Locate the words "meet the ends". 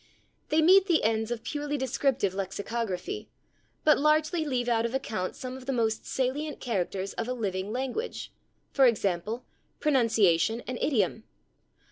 0.63-1.29